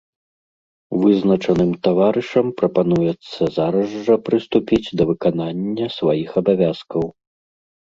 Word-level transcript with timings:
Вызначаным 1.01 1.71
таварышам 1.87 2.47
прапануецца 2.63 3.41
зараз 3.59 3.89
жа 4.09 4.15
прыступіць 4.31 4.83
да 4.97 5.03
выканання 5.13 5.85
сваіх 6.01 6.29
абавязкаў. 6.45 7.03